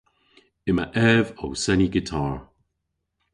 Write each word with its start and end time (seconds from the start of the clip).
Yma 0.69 0.85
ev 1.11 1.25
ow 1.43 1.53
seni 1.63 1.87
gitar. 1.93 2.37